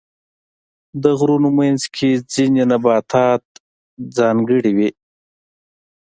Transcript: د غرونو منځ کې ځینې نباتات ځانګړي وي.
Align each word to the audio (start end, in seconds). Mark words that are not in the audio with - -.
د 1.03 1.05
غرونو 1.19 1.49
منځ 1.59 1.81
کې 1.95 2.09
ځینې 2.33 2.63
نباتات 2.71 3.43
ځانګړي 4.17 4.71
وي. 4.77 4.89